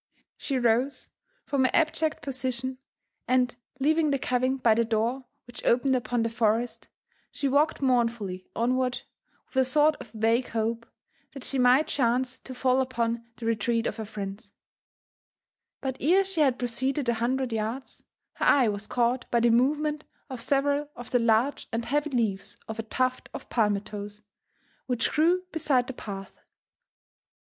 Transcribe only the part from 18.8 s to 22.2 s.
caught by the movement of several of the large and he^vy